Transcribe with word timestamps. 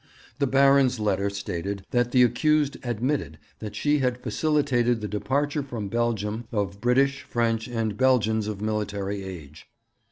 The 0.39 0.47
Baron's 0.47 0.99
letter 0.99 1.29
stated 1.29 1.85
that 1.91 2.09
the 2.11 2.23
accused 2.23 2.75
admitted 2.81 3.37
that 3.59 3.75
she 3.75 3.99
had 3.99 4.17
facilitated 4.19 4.99
the 4.99 5.07
departure 5.07 5.61
from 5.61 5.89
Belgium 5.89 6.45
of 6.51 6.81
British, 6.81 7.21
French, 7.21 7.67
and 7.67 7.97
Belgians 7.97 8.47
of 8.47 8.61
military 8.61 9.21
age. 9.23 9.67